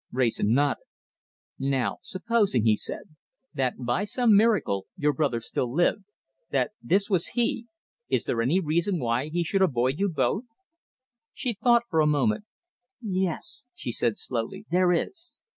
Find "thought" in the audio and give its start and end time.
11.53-11.83